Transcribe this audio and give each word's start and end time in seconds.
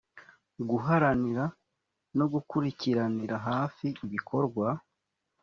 guharanira 0.69 1.45
no 2.17 2.25
gukurikiranira 2.33 3.35
hafi 3.49 3.87
ibikorwa 4.05 4.67